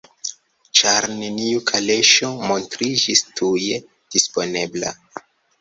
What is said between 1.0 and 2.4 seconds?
neniu kaleŝo